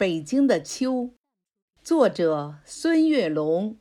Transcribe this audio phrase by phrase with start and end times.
[0.00, 1.10] 北京的秋，
[1.84, 3.76] 作者孙月龙。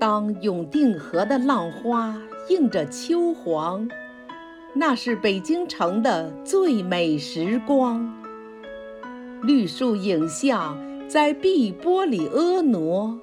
[0.00, 3.88] 当永定河的浪花映着秋黄，
[4.74, 8.12] 那是北京城的最美时光。
[9.44, 10.76] 绿树影像
[11.06, 13.20] 在碧波里婀娜，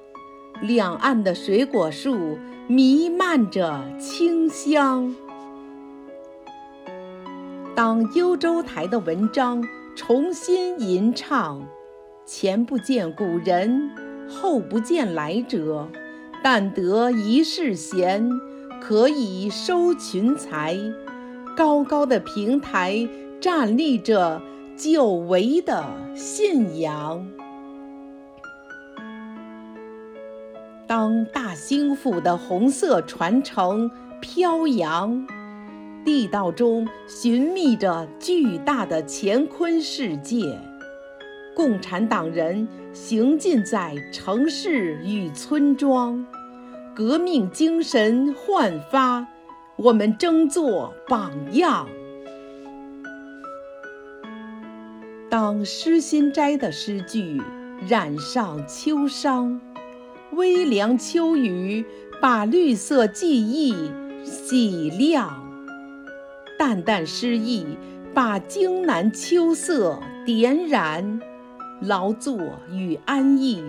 [0.66, 5.14] 两岸的水果树弥漫着清香。
[7.74, 9.62] 当幽州台的文章
[9.94, 11.62] 重新吟唱，
[12.24, 13.90] 前不见古人，
[14.26, 15.86] 后不见来者。
[16.42, 18.26] 但得一世闲，
[18.80, 20.78] 可以收群才。
[21.54, 23.06] 高高的平台
[23.38, 24.40] 站立着
[24.76, 25.84] 久违的
[26.16, 27.26] 信仰。
[30.86, 33.90] 当大兴府的红色传承
[34.20, 35.26] 飘扬，
[36.04, 40.58] 地道中寻觅着巨大的乾坤世界。
[41.56, 46.26] 共产党人行进在城市与村庄，
[46.94, 49.26] 革命精神焕发，
[49.76, 51.88] 我们争做榜样。
[55.30, 57.40] 当诗心斋的诗句
[57.88, 59.58] 染上秋殇，
[60.36, 61.84] 微凉秋雨
[62.20, 63.74] 把绿色记忆
[64.24, 65.42] 洗亮，
[66.58, 67.66] 淡淡诗意
[68.12, 71.20] 把荆南秋色点燃。
[71.80, 72.38] 劳作
[72.70, 73.62] 与安逸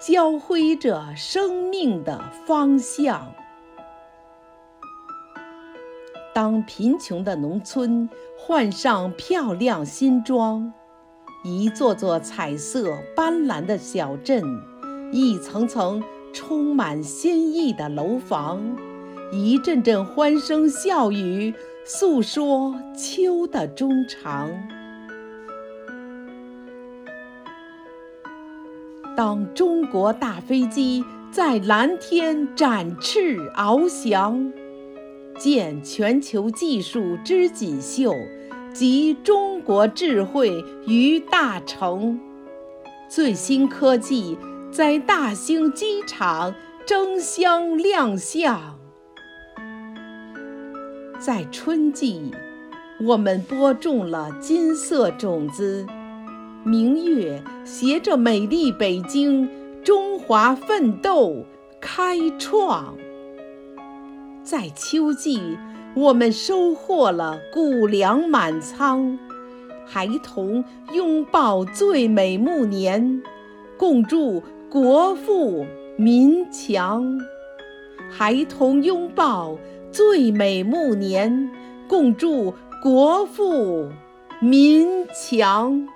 [0.00, 3.32] 交辉着生命的方向。
[6.34, 10.72] 当贫穷的农村换上漂亮新装，
[11.44, 14.42] 一座座彩色斑斓的小镇，
[15.12, 18.76] 一层层充满新意的楼房，
[19.32, 21.52] 一阵阵欢声笑语，
[21.84, 24.50] 诉说秋的衷肠。
[29.16, 34.52] 当中国大飞机在蓝天展翅翱翔，
[35.36, 38.14] 见全球技术之锦绣，
[38.72, 40.52] 集中国智慧
[40.86, 42.18] 于大成，
[43.08, 44.38] 最新科技
[44.72, 46.54] 在大兴机场
[46.86, 48.78] 争相亮相。
[51.18, 52.30] 在春季，
[53.00, 55.84] 我们播种了金色种子。
[56.62, 59.48] 明月携着美丽北京，
[59.82, 61.44] 中华奋斗
[61.80, 62.94] 开创。
[64.44, 65.58] 在秋季，
[65.96, 69.18] 我们收获了谷粮满仓，
[69.84, 73.20] 孩童拥抱最美暮年，
[73.76, 75.66] 共祝国富
[75.96, 77.18] 民强。
[78.08, 79.58] 孩童拥抱
[79.90, 81.50] 最美暮年，
[81.88, 83.88] 共祝国富
[84.40, 85.88] 民强。